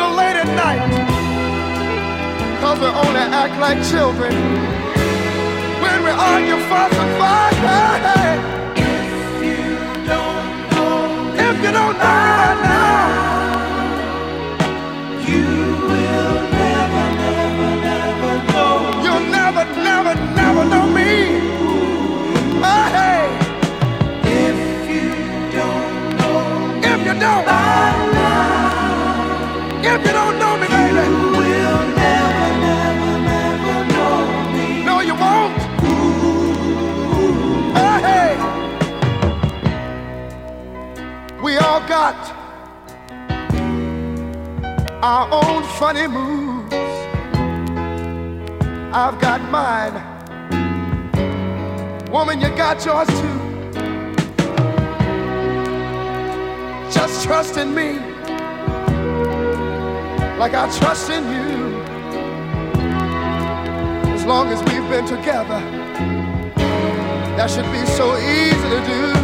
Little 0.00 0.16
late 0.16 0.36
at 0.36 0.50
night. 0.64 0.80
Cause 2.60 2.78
we 2.80 2.86
only 2.86 3.24
act 3.42 3.54
like 3.60 3.78
children 3.92 4.32
when 5.82 5.98
we 6.04 6.10
argue, 6.10 6.58
fuss, 6.68 6.92
and 7.02 7.12
fight. 7.20 7.56
Hey. 7.68 8.36
If 8.76 9.42
you 9.44 9.66
don't 10.12 10.48
know, 10.72 10.96
if 11.46 11.56
you 11.64 11.72
don't 11.78 11.96
know 12.04 12.52
now, 12.64 13.02
you 15.28 15.46
will 15.90 16.36
never, 16.60 17.04
never, 17.24 17.70
never 17.88 18.32
know. 18.52 18.74
You'll 19.04 19.26
never, 19.38 19.64
never, 19.88 20.14
never 20.40 20.64
know 20.72 20.86
me. 20.88 21.49
If 29.94 30.06
you 30.06 30.12
don't 30.12 30.38
know 30.38 30.56
me, 30.56 30.68
baby, 30.68 31.04
you 31.10 31.30
will 31.40 31.82
never, 31.96 32.48
never, 32.66 33.12
never 33.30 33.76
know 33.92 34.18
me. 34.54 34.84
No, 34.84 35.00
you 35.00 35.14
won't. 35.14 35.58
Hey, 37.76 37.98
hey. 38.08 38.32
We 41.42 41.56
all 41.56 41.80
got 41.88 42.18
our 45.02 45.26
own 45.32 45.64
funny 45.80 46.06
moves. 46.06 46.74
I've 48.92 49.18
got 49.20 49.40
mine. 49.50 49.94
Woman, 52.12 52.40
you 52.40 52.48
got 52.50 52.84
yours 52.84 53.08
too. 53.08 53.38
Just 56.92 57.24
trust 57.24 57.56
in 57.56 57.74
me 57.74 58.09
like 60.40 60.54
I 60.54 60.74
trust 60.78 61.10
in 61.10 61.22
you. 61.24 61.82
As 64.14 64.24
long 64.24 64.48
as 64.48 64.60
we've 64.60 64.88
been 64.88 65.04
together, 65.04 65.60
that 67.36 67.50
should 67.50 67.70
be 67.70 67.84
so 67.84 68.16
easy 68.16 68.68
to 68.70 68.80
do. 68.86 69.19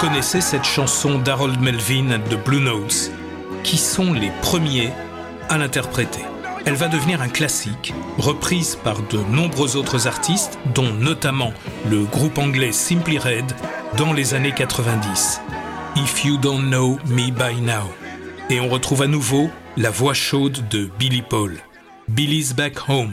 Reconnaissez 0.00 0.40
cette 0.40 0.64
chanson 0.64 1.18
d'Harold 1.18 1.60
Melvin 1.60 2.18
the 2.30 2.42
Blue 2.42 2.62
Notes, 2.62 3.10
qui 3.62 3.76
sont 3.76 4.14
les 4.14 4.30
premiers 4.40 4.92
à 5.50 5.58
l'interpréter? 5.58 6.22
Elle 6.64 6.74
va 6.74 6.88
devenir 6.88 7.20
un 7.20 7.28
classique, 7.28 7.92
reprise 8.16 8.78
par 8.82 9.02
de 9.02 9.18
nombreux 9.18 9.76
autres 9.76 10.06
artistes, 10.06 10.58
dont 10.74 10.90
notamment 10.90 11.52
le 11.90 12.04
groupe 12.04 12.38
anglais 12.38 12.72
Simply 12.72 13.18
Red 13.18 13.44
dans 13.98 14.14
les 14.14 14.32
années 14.32 14.54
90. 14.54 15.42
If 15.96 16.24
You 16.24 16.38
Don't 16.38 16.70
Know 16.70 16.98
Me 17.06 17.30
By 17.30 17.60
Now. 17.60 17.84
Et 18.48 18.58
on 18.58 18.70
retrouve 18.70 19.02
à 19.02 19.06
nouveau 19.06 19.50
la 19.76 19.90
voix 19.90 20.14
chaude 20.14 20.66
de 20.70 20.88
Billy 20.98 21.20
Paul. 21.20 21.58
Billy's 22.08 22.54
Back 22.54 22.88
Home. 22.88 23.12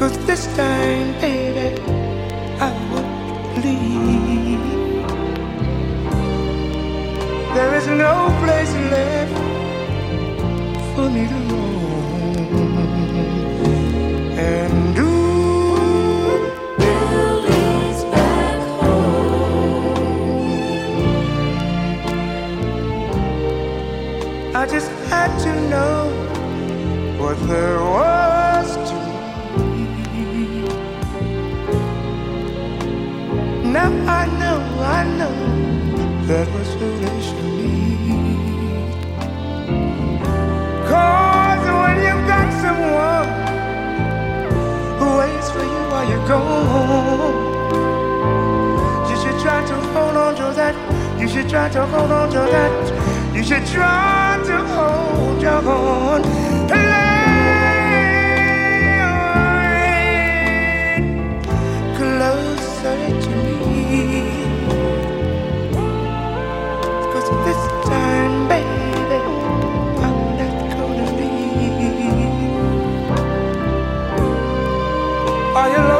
Cause 0.00 0.16
this 0.24 0.46
time, 0.56 1.12
baby, 1.20 1.78
I 2.58 2.72
won't 2.90 3.62
leave. 3.62 4.64
There 7.54 7.74
is 7.74 7.86
no 7.86 8.30
place 8.42 8.72
left 8.94 9.36
for 10.94 11.06
me 11.10 11.28
to 11.28 11.38
roam. 11.50 12.78
And 14.38 14.98
ooh, 14.98 16.48
Billy's 16.78 18.00
back 18.04 18.60
home. 18.80 20.00
I 24.56 24.64
just 24.64 24.90
had 25.10 25.30
to 25.44 25.52
know 25.68 25.98
what 27.18 27.36
there 27.46 27.80
was 27.80 28.29
Now 33.72 33.92
I 34.08 34.26
know, 34.40 34.58
I 34.82 35.04
know 35.18 35.34
that 36.26 36.46
was 36.52 36.68
foolish 36.74 37.28
of 37.38 37.44
me. 37.56 37.72
Cause 40.90 41.64
when 41.78 41.96
you've 42.04 42.26
got 42.26 42.48
someone 42.64 43.28
who 44.98 45.06
waits 45.18 45.50
for 45.52 45.62
you 45.62 45.82
while 45.92 46.06
you're 46.10 46.26
gone, 46.26 47.36
you 49.08 49.16
should 49.22 49.38
try 49.40 49.64
to 49.64 49.74
hold 49.94 50.16
on 50.16 50.34
to 50.34 50.52
that. 50.56 50.74
You 51.20 51.28
should 51.28 51.48
try 51.48 51.68
to 51.68 51.86
hold 51.86 52.10
on 52.10 52.28
to 52.30 52.38
that. 52.38 53.36
You 53.36 53.44
should 53.44 53.66
try 53.66 54.42
to 54.46 54.56
hold 54.74 55.40
your. 55.40 55.60
Closer 56.70 57.19
while 75.60 75.70
you 75.72 75.76
love 75.76 75.99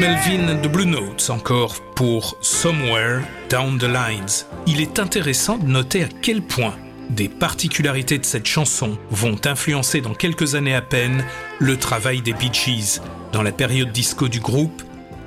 Melvin 0.00 0.56
the 0.62 0.66
Blue 0.66 0.86
Notes 0.86 1.28
encore 1.28 1.78
pour 1.94 2.38
Somewhere 2.40 3.20
Down 3.50 3.76
the 3.76 3.82
Lines. 3.82 4.46
Il 4.66 4.80
est 4.80 4.98
intéressant 4.98 5.58
de 5.58 5.66
noter 5.66 6.04
à 6.04 6.08
quel 6.22 6.40
point 6.40 6.74
des 7.10 7.28
particularités 7.28 8.16
de 8.16 8.24
cette 8.24 8.46
chanson 8.46 8.96
vont 9.10 9.36
influencer 9.44 10.00
dans 10.00 10.14
quelques 10.14 10.54
années 10.54 10.74
à 10.74 10.80
peine 10.80 11.22
le 11.58 11.76
travail 11.76 12.22
des 12.22 12.32
Bee 12.32 12.50
Gees 12.50 13.02
dans 13.34 13.42
la 13.42 13.52
période 13.52 13.92
disco 13.92 14.28
du 14.28 14.40
groupe, 14.40 14.82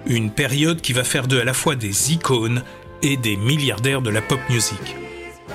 une 0.08 0.32
période 0.32 0.82
qui 0.82 0.94
va 0.94 1.04
faire 1.04 1.28
d'eux 1.28 1.42
à 1.42 1.46
la 1.46 1.54
fois 1.54 1.76
des 1.76 2.12
icônes 2.12 2.64
et 3.04 3.16
des 3.16 3.38
milliardaires 3.38 4.02
de 4.02 4.10
la 4.10 4.24
pop 4.24 4.40
music. 4.50 4.96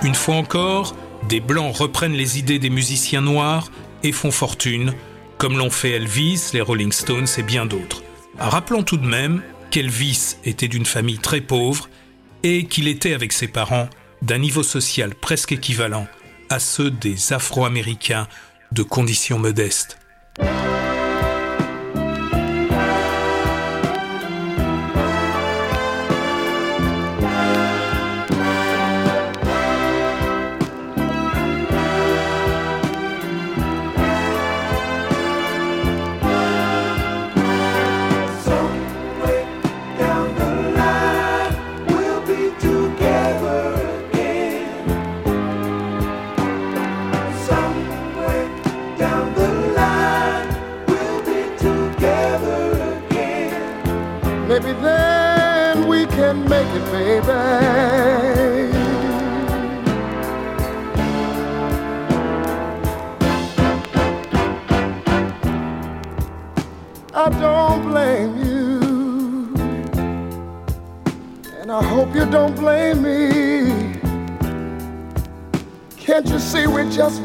Une 0.05 0.14
fois 0.14 0.37
encore, 0.37 0.95
des 1.29 1.41
blancs 1.41 1.75
reprennent 1.77 2.14
les 2.14 2.39
idées 2.39 2.61
des 2.61 2.71
musiciens 2.71 3.23
noirs 3.23 3.69
et 4.05 4.12
font 4.12 4.31
fortune, 4.31 4.95
comme 5.39 5.59
l'ont 5.59 5.71
fait 5.71 5.91
Elvis, 5.91 6.51
les 6.53 6.61
Rolling 6.61 6.93
Stones 6.93 7.27
et 7.37 7.43
bien 7.43 7.66
d'autres. 7.66 8.05
Rappelons 8.39 8.84
tout 8.84 8.97
de 8.97 9.07
même 9.07 9.43
qu'Elvis 9.70 10.36
était 10.45 10.68
d'une 10.68 10.86
famille 10.86 11.18
très 11.18 11.41
pauvre 11.41 11.89
et 12.43 12.66
qu'il 12.66 12.86
était 12.86 13.12
avec 13.12 13.32
ses 13.32 13.49
parents 13.49 13.89
d'un 14.22 14.39
niveau 14.39 14.62
social 14.62 15.14
presque 15.14 15.53
équivalent 15.53 16.07
à 16.49 16.61
ceux 16.61 16.91
des 16.91 17.32
Afro-Américains 17.32 18.28
de 18.72 18.82
conditions 18.82 19.39
modestes. 19.39 19.99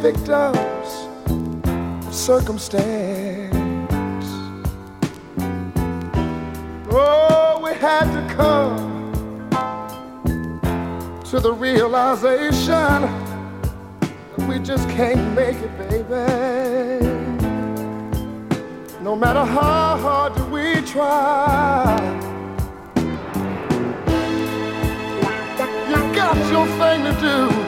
Victims 0.03 1.07
of 2.05 2.13
circumstance? 2.13 3.55
Oh, 6.91 7.61
we 7.63 7.73
had 7.75 8.11
to 8.11 8.33
come 8.35 9.49
to 11.23 11.39
the 11.39 11.53
realization 11.53 12.99
that 14.35 14.45
we 14.49 14.59
just 14.59 14.89
can't 14.89 15.33
make 15.33 15.55
it, 15.55 15.73
baby. 15.87 17.05
No 19.01 19.15
matter 19.15 19.45
how 19.45 19.97
hard 20.05 20.37
we 20.51 20.81
try, 20.81 21.97
you 25.87 25.95
got 26.13 26.35
your 26.51 26.67
thing 26.77 27.05
to 27.05 27.13
do. 27.21 27.62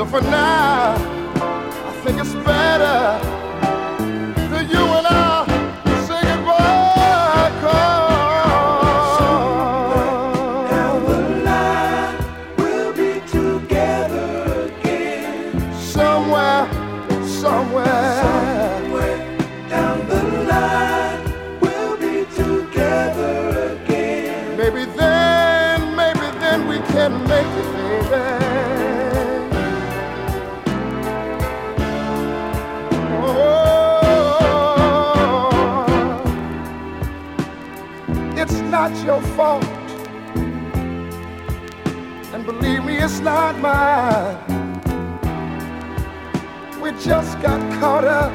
So 0.00 0.06
for 0.06 0.22
now, 0.22 1.09
is 43.20 43.24
not 43.24 43.58
mine. 43.58 44.38
We 46.80 46.90
just 46.92 47.40
got 47.40 47.60
caught 47.80 48.04
up, 48.04 48.32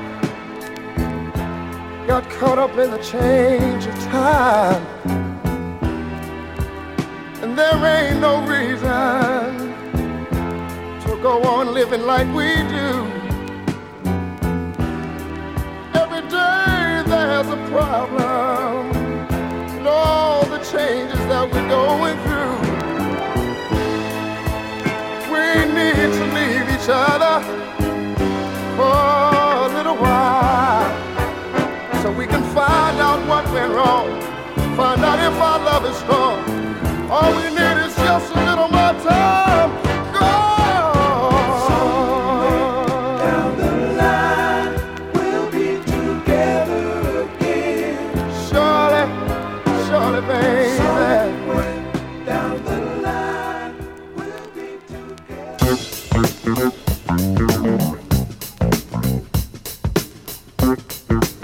got 2.08 2.30
caught 2.30 2.60
up 2.60 2.72
in 2.78 2.92
the 2.92 3.00
change 3.00 3.86
of 3.86 3.96
time. 4.06 4.84
And 7.42 7.58
there 7.58 7.80
ain't 7.96 8.20
no 8.22 8.46
reason 8.46 9.74
to 11.04 11.22
go 11.22 11.42
on 11.44 11.74
living 11.74 12.04
like 12.04 12.28
we 12.36 12.56
do. 12.78 12.92
Every 16.02 16.24
day 16.30 17.04
there's 17.12 17.48
a 17.48 17.60
problem, 17.72 18.96
and 19.78 19.88
all 19.88 20.46
the 20.46 20.60
changes 20.60 21.20
that 21.32 21.50
we're 21.52 21.70
going 21.70 22.18
through. 22.24 22.35
each 26.86 26.92
other 26.92 27.42
for 28.78 29.66
a 29.66 29.74
little 29.74 29.96
while 29.96 30.86
so 32.04 32.12
we 32.12 32.28
can 32.28 32.44
find 32.54 33.00
out 33.00 33.28
what 33.28 33.44
went 33.52 33.74
wrong, 33.74 34.08
find 34.78 35.02
out 35.04 35.18
if 35.18 35.34
our 35.42 35.60
love 35.66 35.84
is 35.86 35.98
strong. 35.98 36.38
All 37.10 37.32
we 37.38 37.55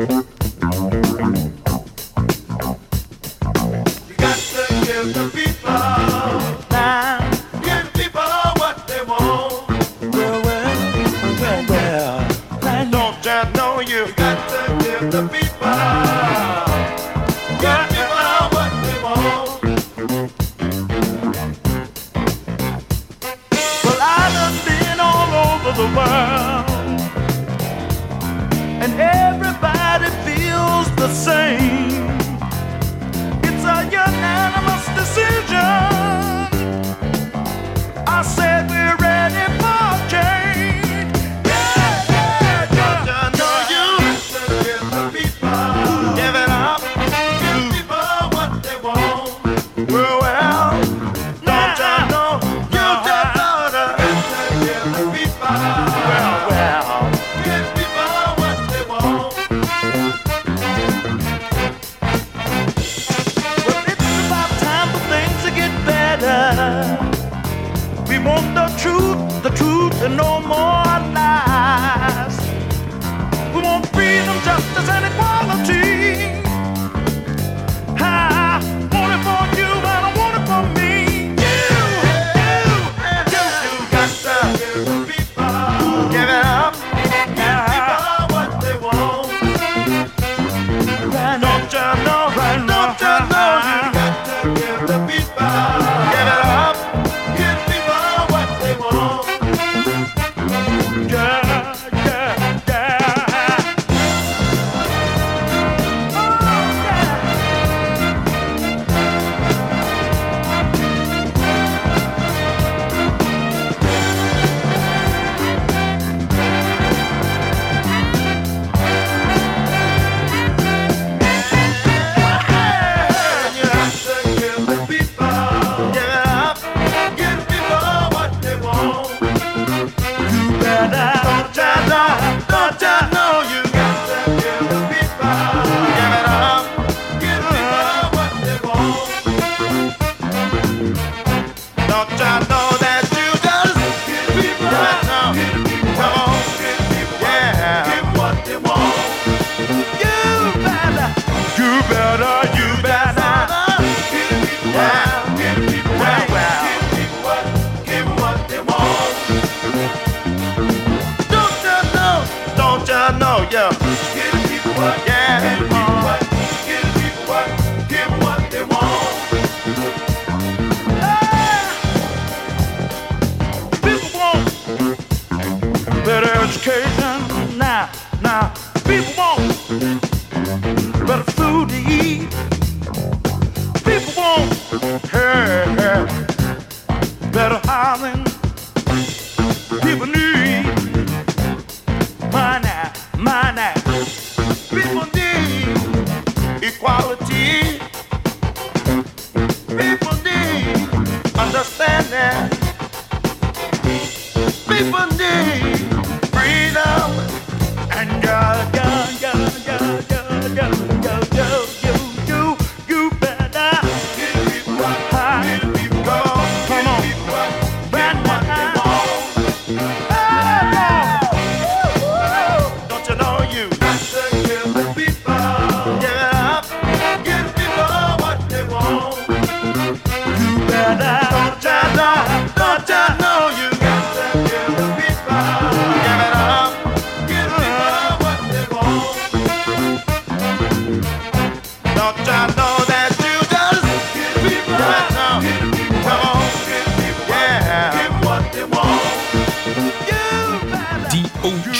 Mm-hmm. 0.01 0.40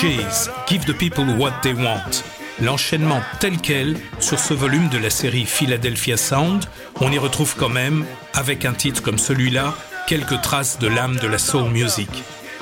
Give 0.02 0.84
the 0.86 0.98
People 0.98 1.36
What 1.38 1.62
They 1.62 1.74
Want. 1.74 2.24
L'enchaînement 2.60 3.22
tel 3.40 3.58
quel 3.58 3.96
sur 4.20 4.40
ce 4.40 4.56
volume 4.56 4.90
de 4.90 4.98
la 4.98 5.12
série 5.12 5.46
Philadelphia 5.46 6.18
Sound, 6.18 6.66
on 7.02 7.12
y 7.12 7.20
retrouve 7.20 7.54
quand 7.56 7.70
même, 7.70 8.04
avec 8.34 8.66
un 8.66 8.74
titre 8.74 9.04
comme 9.04 9.20
celui-là, 9.20 9.76
quelques 10.08 10.42
traces 10.42 10.80
de 10.80 10.88
l'âme 10.88 11.18
de 11.18 11.28
la 11.28 11.38
soul 11.38 11.70
music. 11.70 12.10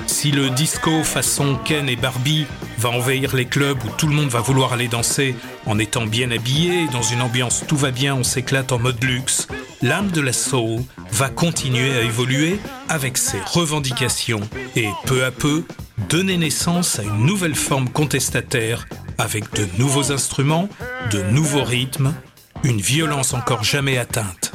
Si 0.06 0.32
le 0.32 0.50
disco 0.50 1.02
façon 1.02 1.58
Ken 1.64 1.88
et 1.88 1.96
Barbie 1.96 2.46
va 2.76 2.90
envahir 2.90 3.34
les 3.34 3.46
clubs 3.46 3.82
où 3.84 3.88
tout 3.96 4.06
le 4.06 4.14
monde 4.14 4.28
va 4.28 4.40
vouloir 4.40 4.74
aller 4.74 4.88
danser 4.88 5.34
en 5.64 5.78
étant 5.78 6.04
bien 6.04 6.30
habillé, 6.30 6.88
dans 6.92 7.02
une 7.02 7.22
ambiance 7.22 7.64
tout 7.66 7.76
va 7.76 7.90
bien, 7.90 8.16
on 8.16 8.24
s'éclate 8.24 8.70
en 8.70 8.78
mode 8.78 9.02
luxe, 9.02 9.48
l'âme 9.80 10.10
de 10.10 10.20
la 10.20 10.34
soul 10.34 10.82
va 11.10 11.30
continuer 11.30 11.96
à 11.96 12.02
évoluer 12.02 12.60
avec 12.90 13.16
ses 13.16 13.40
revendications 13.40 14.42
et 14.76 14.88
peu 15.06 15.24
à 15.24 15.30
peu 15.30 15.64
donner 16.08 16.36
naissance 16.36 16.98
à 16.98 17.02
une 17.02 17.26
nouvelle 17.26 17.54
forme 17.54 17.88
contestataire 17.88 18.86
avec 19.18 19.52
de 19.54 19.66
nouveaux 19.78 20.12
instruments, 20.12 20.68
de 21.10 21.22
nouveaux 21.22 21.64
rythmes, 21.64 22.14
une 22.64 22.80
violence 22.80 23.34
encore 23.34 23.64
jamais 23.64 23.98
atteinte. 23.98 24.52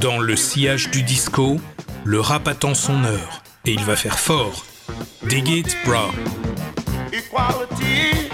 Dans 0.00 0.18
le 0.18 0.36
sillage 0.36 0.90
du 0.90 1.02
disco, 1.02 1.60
le 2.04 2.20
rap 2.20 2.48
attend 2.48 2.74
son 2.74 3.04
heure 3.04 3.42
et 3.64 3.72
il 3.72 3.84
va 3.84 3.96
faire 3.96 4.18
fort. 4.18 4.64
Dig 5.28 5.48
it, 5.48 5.76
bro. 5.84 6.10
equality. 7.14 8.24